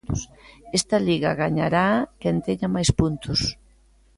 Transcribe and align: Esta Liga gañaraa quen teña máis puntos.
Esta 0.79 0.97
Liga 1.07 1.31
gañaraa 1.43 1.97
quen 2.21 2.35
teña 2.45 2.67
máis 2.75 2.89
puntos. 2.99 3.39